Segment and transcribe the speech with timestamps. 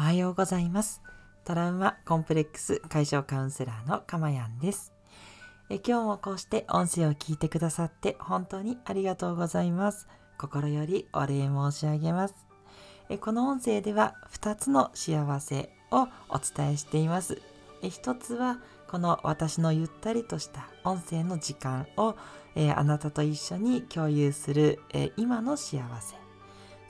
[0.00, 1.02] おはようございます。
[1.44, 4.94] トラウマコンプレックス解消カウンセラーのかまやんです。
[5.68, 10.08] え今日もこうして音声を聞いてくださって本当にありがとうございます。
[10.38, 12.34] 心よりお礼申し上げます。
[13.10, 17.42] えこの音声では2つの幸せをお伝えしています。
[17.82, 18.58] え1つは
[18.88, 22.16] この私のゆったりとした音声の時間を、
[22.54, 26.29] えあなたと一緒に共有する、え今の幸せ。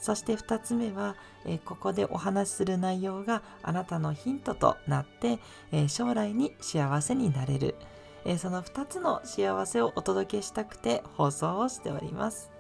[0.00, 1.14] そして2つ目は、
[1.44, 5.38] えここでお話しする内容があなたのヒントとなって、
[5.72, 7.76] え将来に幸せになれる、
[8.24, 12.50] えその2つの幸せをお届けしたくて放送をしております。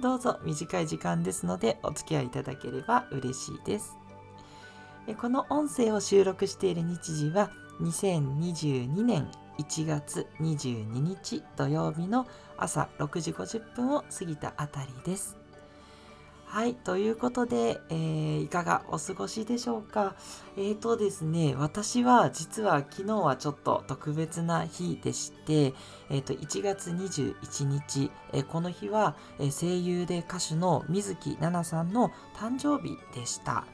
[0.00, 3.96] どうぞ短い時間ですのでお付き合いいただければ嬉しいです。
[5.20, 12.26] この音声を収録している日時は2022年1月22日土曜日の
[12.56, 15.43] 朝6時50分を過ぎたあたりです。
[16.54, 20.14] はい、ということで、えー、いかがお過ごしでしょうか？
[20.56, 25.74] えーとですね、私は実は昨日はちょっと特別な日でして、
[26.10, 33.64] えー、と1月21日、えー、この日は、え声優で歌手の水木奈々さんの誕生日でした。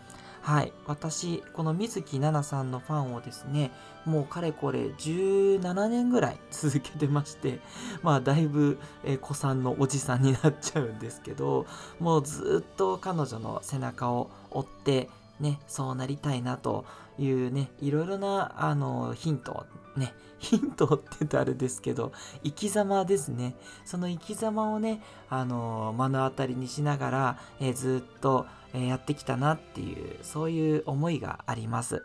[0.42, 0.72] はい。
[0.86, 3.70] 私、この水木奈々さんのファンをですね、
[4.06, 7.60] もうかれこれ17年ぐらい 続けてまして、
[8.02, 11.66] まあだいぶ、えー、子さんのおじさんになっちゃうんですけど、
[11.98, 15.10] もうずっと彼女の背中を追って、
[15.40, 16.84] ね、そうなりたいなと
[17.18, 19.66] いうね、いろいろなあのヒント
[19.96, 22.12] ね、 ヒントって言うとあれですけど、
[22.44, 23.56] 生き様ですね。
[23.84, 32.04] その生き様をね、あの、目の当たりにしながら、えー、ずっと、えー、やってきたなっていう、そういう思いがあります。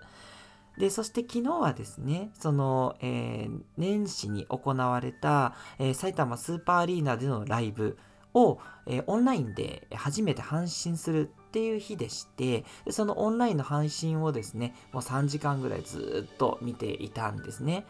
[0.78, 7.98] で、そして昨日はですね、その、えー、年始に行われた、え、埼玉スーパーアリーナでのライブ
[8.36, 17.86] を、えー、オンラインで初めて配信するっていう日でして、そのオンラインの配信をですね、もう3時間ぐらいずっと見ていたんですね。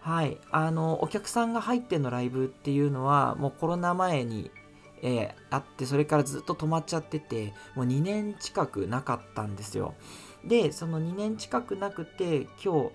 [0.00, 0.38] はい。
[0.50, 4.50] あの、お客さんが入ってのライブっていうのは、もうコロナ前に、
[5.02, 9.94] えー、あって、それからずっと止まっちゃってて、もう2年近くなかったんですよ。
[10.44, 12.90] で、その2年近くなくて、今日、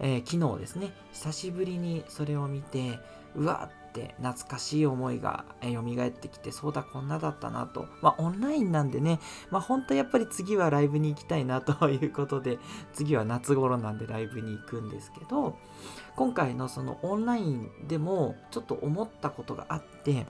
[0.00, 2.98] えー、昨日ですね、久しぶりにそれを見て、
[3.36, 7.88] うわって懐かしい思いが蘇ってきて、そうだ、こんなだったなと。
[8.00, 9.18] まあ、オンラインなんでね、
[9.50, 12.58] まあ、本当やっぱり次はライブに行きたいなということで、
[12.94, 15.58] 次は夏頃なんでライブに行くんですけど、
[16.16, 20.26] 今回のそのオンラインでもちょっと思ったことがあって、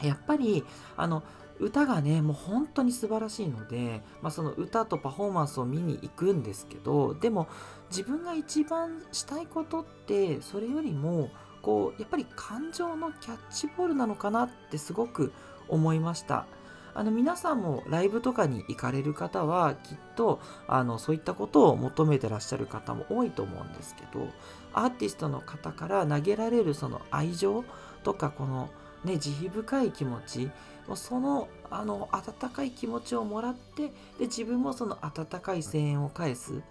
[0.00, 0.64] やっぱり、
[0.96, 1.24] あの、
[1.60, 7.48] 歌がね、もう本当に素晴らしいので、まあ、その歌とパフォーマンスを見に行くんですけど、でも
[7.90, 11.30] 自分が一番したいことって、それよりも、
[11.62, 15.32] こうやっぱり感情のキャッチボールなのかなってすごく
[15.68, 16.46] 思いました。
[16.94, 24.26] あの皆さんもライブとかに行かれる方はきっとあのそういったことを求めてらっしゃる方も多いと思うんですけど
[24.72, 27.64] アーティストの方から投げられるその愛情
[28.02, 28.68] とかこの
[29.04, 30.50] ね慈悲深い気持ち
[30.96, 36.54] そのあの温かい気持ちをもらってで自分もその温かい声援を返す。
[36.54, 36.62] やっ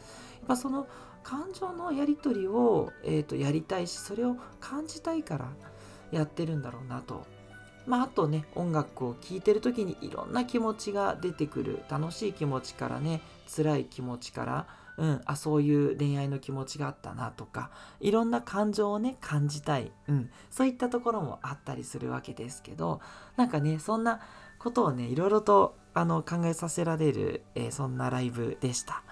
[0.48, 0.88] ぱその
[1.28, 5.50] 感情のやり取りを、えーと、やりたいしそれを感じたいから
[6.10, 7.26] やってるんだろうなと。
[7.86, 13.22] まあ、あとね音楽を聴いてる時にいろんな気持ちが出てくる楽しい気持ちからね
[13.54, 14.68] 辛い気持ちから
[14.98, 23.00] うん、あそういう恋愛の気持ちがあったなとかいろんな感情をね感じたい、うん、そういったところもあったりするわけですけど
[23.36, 24.22] なんかねそんな
[24.58, 29.04] ことをねいろいろとあの考えさせられる、えー、そんなライブでした。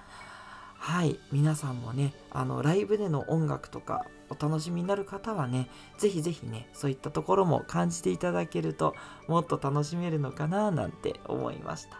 [0.85, 8.93] はい皆さんもねあのライブでの音楽とかお楽しみになる方はねぜひぜひねそういったところも感じていただけると
[9.27, 11.97] もっと楽しめるのかななんて思いました。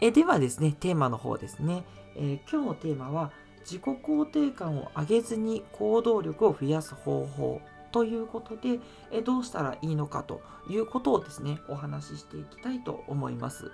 [0.00, 1.84] えではですねテーマの方ですね、
[2.16, 7.60] えー、今日のテーマは自己肯定感を上げずに行動力を増やす方法
[7.92, 8.80] ということで、
[9.12, 10.40] えどうしたらいいのかと
[10.70, 13.70] いうことをですねお話ししていきたいと思います。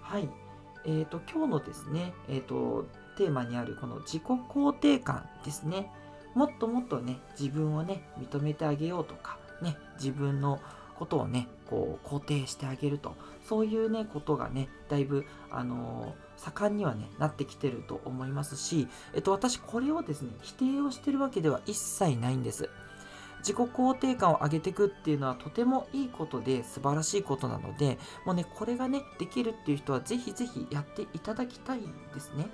[0.00, 0.41] はい。
[0.84, 2.86] えーと、今日のですね、えーと、
[3.16, 5.90] テーマにあるこの自己肯定感ですね。
[6.34, 10.60] もっともっとね自分をね認めてあげようとかね自分の
[10.98, 13.14] ことをねこう肯定してあげると。
[13.44, 22.70] そういうねことがねだいぶあのー、盛んにはねなってきてると思いますし、えっと、私これをですね否定をしてるわけでは一切ないんです。
[23.42, 32.46] 自己肯定感を上げていくっていうのはとてもいいことで素晴らしいことなのでもうねこれがねできるっていう人はぜひぜひやっていただきたいんですね。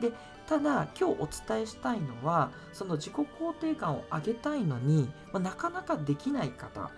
[0.00, 0.12] で
[0.46, 6.90] ただ今日お伝えしたいのはその自己肯定感を上げたいのに、まあ、なかなかできない方、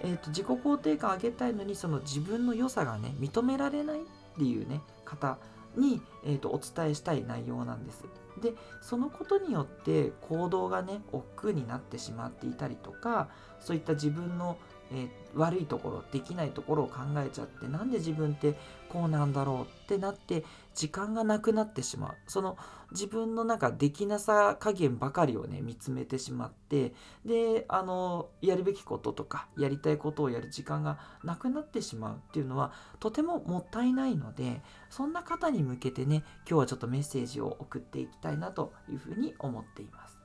[0.00, 4.04] えーと、自己肯定感上げたいのにその自分の良さがね認められないっ
[4.36, 5.38] ていうね方
[5.76, 8.04] に、えーと、お伝えしたい内容なんです。
[8.40, 13.28] でそのことによって行動がね億劫になってしまっていたりとか
[13.60, 14.56] そういった自分の
[14.94, 18.54] えー、悪いところできないところを考えちゃってなんで自分って
[18.88, 20.44] こうなんだろうってなって
[20.74, 22.58] 時間がなくなってしまうその
[22.90, 26.92] 自分のなんかできなさ加減ばかりをね見つめてしまって
[27.24, 34.60] であのやるべきこととかやりたいことをやる時間がなくなってしまうっていうのはとてももったいないので
[34.90, 40.22] そんな方に向けてね今日はちょっとメッセージを送っていきたいなというふうに思っています。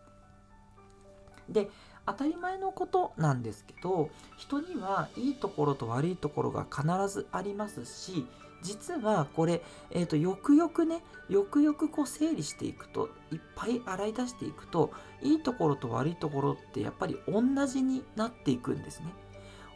[1.50, 1.69] で
[2.07, 8.25] 当たり前のことなんですけど人にはいいところと悪いところが必ずありますし
[8.63, 9.62] 実はこれ、
[9.92, 19.07] えーと、よくよくねよくよくこう整理していくといっぱい洗い出していくといいところと悪いところってやっぱり同じになっていくんですね。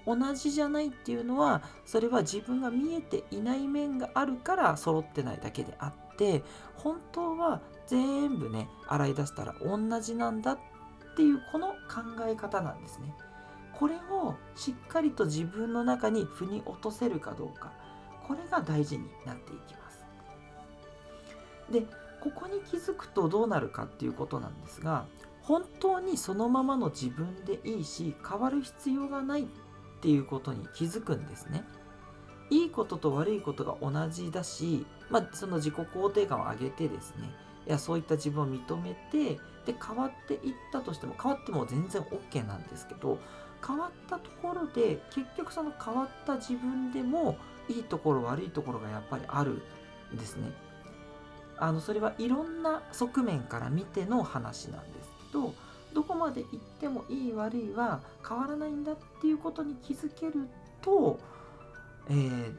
[0.06, 6.44] 同じじゃないっていうのはそれは自分が見えていない面があるから揃ってないだけであって
[6.74, 10.60] 本当は全部ね洗い出したら同じなんだっ
[11.12, 13.14] っていうこの考え方なんですね。
[13.74, 17.72] これをしっかりと自分の中に腑に落とせるかどうか
[18.28, 20.06] これが大事になっていきます。
[21.72, 21.86] で
[22.22, 25.06] ここに気づくとどうなるかっていうことなんですが
[25.42, 29.46] 本当にそのままの自分でいいし変わる必要がないっ
[30.02, 31.64] ていうことに気づくんですね。
[32.52, 37.34] いいことと悪いことが同じだし、まあ、その自己肯定感を上げてですね
[37.66, 43.20] いやそういった自分を認めてで変わっていったとしても変わっても全然 OK なんですけど
[43.66, 47.38] 変わったところで結局その変わった自分でも
[47.70, 49.62] いいところ悪いところがやっぱりある
[50.14, 50.52] んですね。
[51.58, 55.54] あのそれはいろんな側面から見ての話なんですけど
[55.94, 60.48] どこまで行ってもいい悪いは変わらないんだっていうことに気づける
[60.82, 61.20] と、
[62.10, 62.56] えー、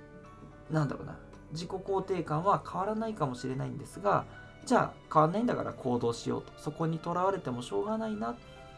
[0.70, 1.18] なんだろうな
[1.50, 4.24] 自己肯定感は変わらないかもしれないんですが
[4.64, 6.52] じゃあ変わんないんだから行動しようと。
[6.58, 8.34] そこにとらわれてもしょうがないなっ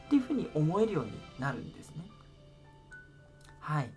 [0.08, 2.04] ていうふうに思えるようになるんですね。
[3.60, 3.90] はい。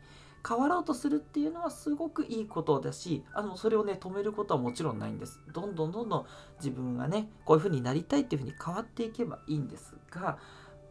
[0.47, 5.41] 変わろうとするっていうのはすごくいいことだしあのそれをね止めることはもちろんないんです。
[5.51, 6.25] どんどんどんどん
[6.59, 10.37] 自分がねこういうふうになりたいっていうふうに変わっていけばいいんですが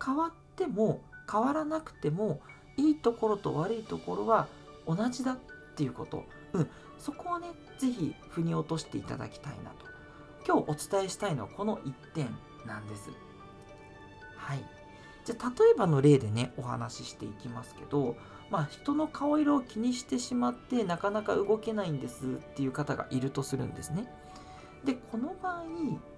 [0.04, 1.00] 変わっても
[1.30, 2.40] 変わらなくても
[2.76, 4.46] いいところと悪いところは
[4.86, 5.38] 同じだっ
[5.74, 6.68] ていうこと、うん、
[6.98, 9.95] そこをね是非腑に落としていただきたいなと。
[10.46, 12.28] 今日お伝えしたいのはこの1点
[12.66, 13.10] なんです。
[14.36, 14.64] はい。
[15.24, 18.16] じゃあ例えばの例でねお話ししていきますけど、
[18.48, 24.06] まあ、人の顔色を気にしてしまってなかなか動けないんですっていう方がいるとするんですね。
[24.84, 25.64] でこの場合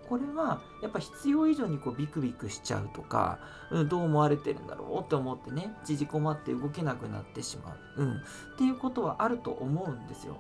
[0.09, 3.39] これはやっぱ必要以上にこうビクビクしちゃうとか、
[3.71, 8.21] うん、どう思われてるんだろうって思ってね縮こまって動けなくなってしまう、うん、っ
[8.59, 10.37] ていうことはあると思うんですよ。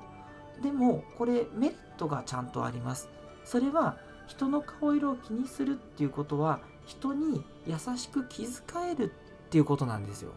[0.62, 3.08] でもこれメリットがちゃんとあります。
[3.48, 3.96] それは
[4.26, 10.32] 人の顔色を気にするっていうことは人に優しく気遣えるっていうことなんですよ。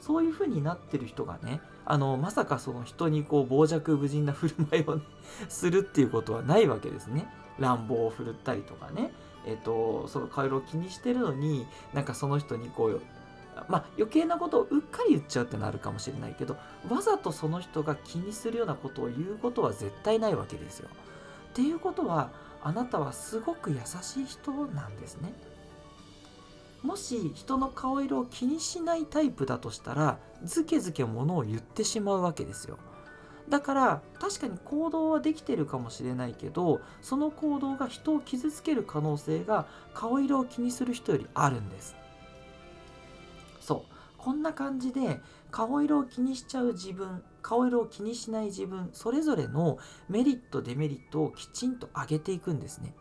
[0.00, 5.02] そういう風になってる人がねあのまさかその人にこう傍若無人な振る舞いをね
[5.48, 7.26] するっていうことはないわけですね。
[7.58, 9.12] 乱暴を振るったりとかね、
[9.46, 13.00] えっと、その顔色を気にしてるのになんかその人にこう
[13.68, 16.58] まあ、余計なことをうっかり言っちゃうってのあるかもしれないけど
[16.90, 20.90] わざとその人が気にするようなことを言うことは絶対ないわけですよ。
[21.56, 22.32] っていうことは
[22.62, 25.32] あなたはすごく優しい人なんですね。
[26.82, 32.76] もし人の顔色を気にしないタイプだとしたらずけずけ物を言ってしまうわけですよ。
[33.48, 41.96] だから確かに行動はできてるかもしれないけどその行動が人を傷つける可能性が顔色を気にする人よりあるんです。
[43.60, 52.92] そうこんな感じで顔色を気にしちゃう自分顔色を気にしない自分それぞれのメリットデメリットをきちんと上げていくんですね。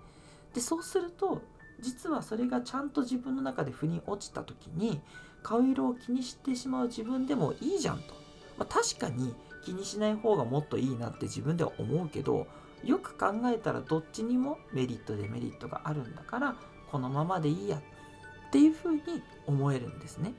[0.53, 1.41] でそうすると
[1.81, 5.01] 実はそれがちゃんと自分の中で腑に落ちた時に
[5.41, 8.13] 顔色を気にしてしまう自分でもいいじゃんと。
[8.59, 9.33] まあ、確かに
[9.65, 12.45] 気にしない方がもっといいなって自分では思うけど
[12.83, 16.55] よく考えたらどっちにもメリットデメリットがあるんだから
[16.91, 17.81] このままでいいやっ
[18.51, 19.01] ていうふうに
[19.47, 20.35] 思えるんですね。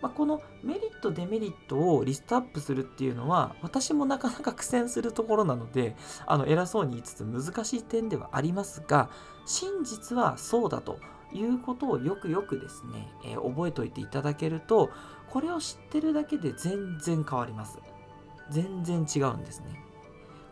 [0.00, 9.10] まあ、このメリットデメリットをリストアップするっていうのは私もなかなか苦戦するところなのであの偉そうに言いつつ難しい点ではありますが
[9.44, 11.00] 真実はそうだと
[11.32, 14.90] いうことをよくよくですね、えー、覚えておいていただけると
[15.30, 17.78] これを知ってるだけで全然変わります。
[18.50, 19.84] 全然違うんですね。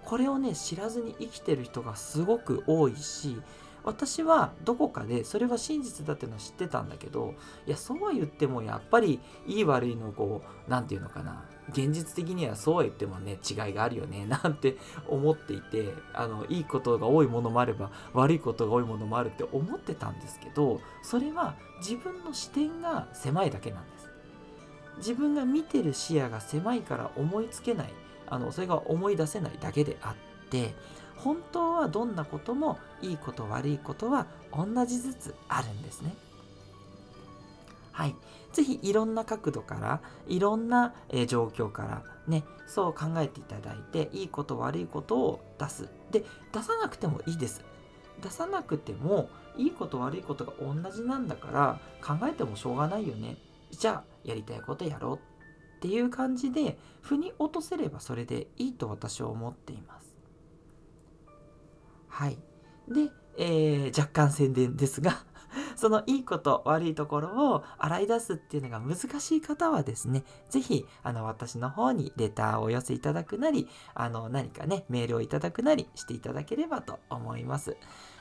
[0.04, 3.38] これをね知らずに生きてる人がすごく多いし
[3.86, 7.34] 私はどこかでそれは真実だっていうのは知ってたんだけど
[7.66, 14.76] いやそうは言ってもやっぱりいい悪いのこう何て言うのかな現実的にはそうは言ってもね違いがあるよね なんて
[15.08, 24.10] 思っていてあのいいことが多いものもあれば悪いことが多いものもあるって思ってたんですけどそれは自分の視点が狭いだけなんです。
[24.98, 27.92] 自分が見てる視野が狭いから思いつけない
[28.28, 30.16] あのそれが思い出せないだけであ
[30.46, 30.74] って
[31.16, 36.14] 本当はどんなこともいいこと悪いことは同じずつあるんですね
[37.96, 38.14] はい。
[38.52, 45.88] ぜひいろんな角度から、いろんな、えー、状況からね、そう考えていただいて、いいこと悪いことを出す。
[46.10, 47.64] で、出さなくてもいいです。
[48.20, 53.38] 出さなくても、いいこと悪いことが同じなんだから、考えてもしょうがないよね。
[53.70, 55.18] じゃあ、やりたいことやろうっ
[55.80, 60.05] ていう感じで、腑に落とせればそれでいいと私は思っています。
[62.16, 62.38] はい。
[62.88, 65.26] で、えー、若干宣伝ですが
[65.76, 77.76] そのいいこと悪いところを洗い出すっていうのが難しい方はですね、是非あの私の方にレターをお寄せいただくなり、あの何かね、メールをいただくなりしていただければと思います。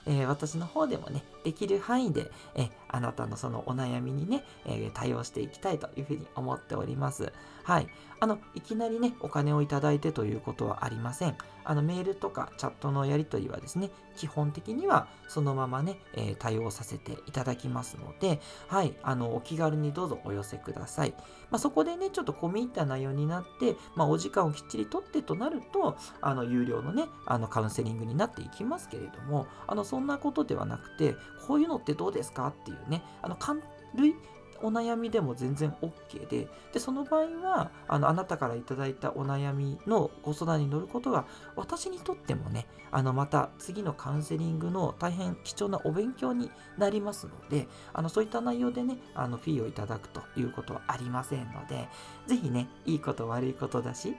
[0.05, 7.33] えー、私の方でもね、できる範囲で、え、あなたのそのお悩みにね、えー、対応していきたいというふうに思っております。
[7.63, 7.87] はい。
[8.21, 11.35] あの、いきなりね、お金をいただいてということはありません。
[11.65, 21.13] あの、メールとかチャットのやり取りはですね、基本的にはそのままね、えー、対応させていただきますので、はい、あの、お気軽にどうぞお寄せください。
[21.49, 31.15] まあ、そこでね、ちょっと込み入った内容になって、まあ、お時間をきっちりとってとなると、あの、有料のね、あの、カウンセリングになっていきますけれども、あの、そんなことではなくて、
[31.47, 33.59] こういうのってどうですかっていうね、あの、軽
[34.07, 34.15] い
[34.61, 41.25] お悩みでも全然 OK で、で、その場合は、あの、あなたからいただいたお悩みのご相談に乗ることが、
[41.55, 51.87] 私にとってもね、あの、また次のカウンセリングの大変貴重なお勉強になりますので、あの、そういった内容でね、あの、フィーをいただくということはありませんので、
[52.27, 54.15] ぜひね、いいこと悪いことだし、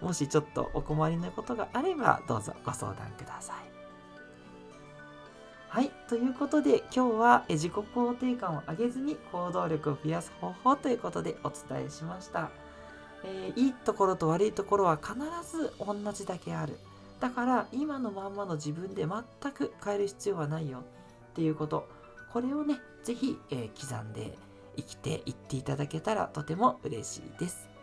[0.00, 3.73] もしちょっとお困りのことがあれば、どうぞご相談ください。
[6.14, 12.52] ということで、今日は自己肯定感を上げずに行動力を増やす方法ということでお伝えしました。
[13.24, 15.14] えー、いいところと悪いところは必
[15.50, 16.78] ず同じだけある。
[17.18, 20.84] だから、今のまんまの自分で全く変える必要はないよ
[21.32, 21.88] っていうこと。
[22.32, 24.38] これをね、ぜひ、えー、刻んで
[24.76, 27.74] 生きていっていただけたらとても嬉しいです。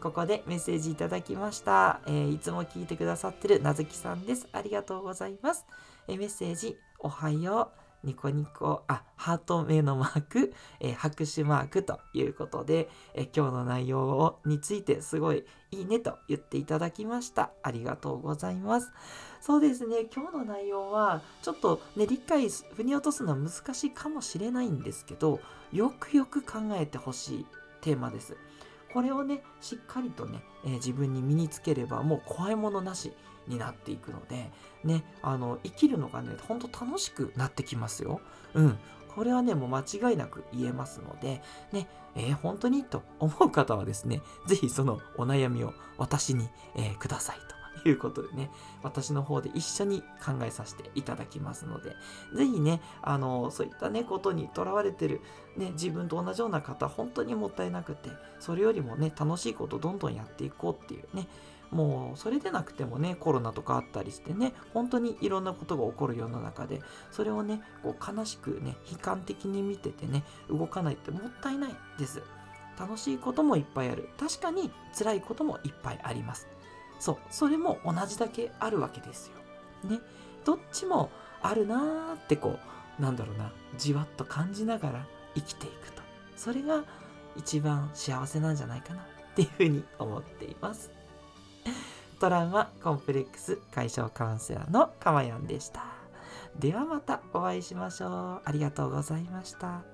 [0.00, 2.00] ここでメッセージいただきました。
[2.06, 4.48] えー、いつも聞いてくださってるなずきさんです。
[4.52, 5.64] ありがとうございます。
[6.06, 7.70] えメッセージ、おはよ
[8.02, 17.50] う、ニコニコ、あ、ハート目のマーク、えー、拍手マークということで、え、今日の内容をについてすごいいいねと言っていただきました。
[17.62, 18.90] ありがとうございます。
[19.42, 25.40] そうですね、今日の内容はちょっとね、理解、腑に落とすのは難しいかもしれないんですけど、
[25.72, 27.46] よくよく考えてほしい
[27.82, 28.34] テーマです。
[28.94, 33.12] これをね、しっかりとね、えー、自分に身につければもう怖いものなし
[33.46, 34.50] になっていくので、
[34.84, 38.20] ね、あの、生きるのがね、ほんと楽しくなってきますよ。
[38.54, 38.78] うん。
[39.14, 41.40] これはね、もう間違いなく言えますので、
[41.72, 47.36] ね、えー、本当にと思う方はですね、ぜひそのお悩みを私に、えー、ください
[47.82, 48.50] ということでね、
[48.82, 51.96] 私の方で一緒に考えさせていただきますので、
[52.34, 55.20] ぜひね、あの、そういったね、ことにとらわれてる、
[55.56, 58.10] ね、自分と同じような方、本当にもったいなくて、
[58.40, 61.28] それよりもね、楽しいことどんどんやっていこうっていうね、
[61.74, 72.22] もうそれでなくてもねコロナとかあったりしてね本当にいろんなことが起こる世の中でそれをねこう悲しくね悲観的に見ててね動かないってもったいないです。
[72.78, 74.08] 楽しいこともいっぱいある。
[74.18, 76.48] 確かに辛いこともいっぱいあります。
[76.98, 79.30] そうそれも同じだけあるわけです
[79.84, 79.90] よ。
[79.90, 80.00] ね。
[80.44, 81.10] どっちも
[81.42, 82.58] あるなーってこ
[82.98, 86.02] うなんだろうなじわっと感じながら生きていくと。
[86.36, 86.84] それが
[87.36, 89.04] 一番幸せなんじゃないかなっ
[89.34, 90.90] ていうふうに思っています。
[92.24, 95.84] トラウマコンプレックス解消カウンセラーのかまやんでした。
[96.58, 98.40] ではまたお会いしましょう。
[98.46, 99.93] ありがとうございました。